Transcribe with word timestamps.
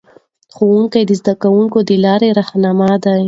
ښوونکي 0.55 1.01
د 1.05 1.11
زده 1.19 1.33
کوونکو 1.43 1.79
د 1.89 1.91
لارې 2.05 2.29
رهنما 2.39 2.91
دي. 3.03 3.17